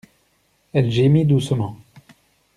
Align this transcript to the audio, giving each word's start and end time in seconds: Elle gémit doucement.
Elle 0.73 0.89
gémit 0.89 1.25
doucement. 1.25 1.77